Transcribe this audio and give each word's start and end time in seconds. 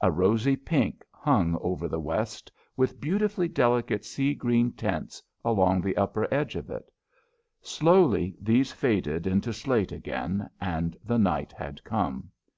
A 0.00 0.10
rosy 0.10 0.56
pink 0.56 1.04
hung 1.12 1.58
over 1.60 1.86
the 1.86 2.00
west, 2.00 2.50
with 2.78 2.98
beautifully 2.98 3.46
delicate 3.46 4.06
sea 4.06 4.32
green 4.32 4.72
tints 4.72 5.22
along 5.44 5.82
the 5.82 5.98
upper 5.98 6.26
edge 6.32 6.56
of 6.56 6.70
it. 6.70 6.90
Slowly 7.60 8.34
these 8.40 8.72
faded 8.72 9.26
into 9.26 9.52
slate 9.52 9.92
again, 9.92 10.48
and 10.62 10.96
the 11.04 11.18
night 11.18 11.52
had 11.52 11.84
come. 11.84 12.30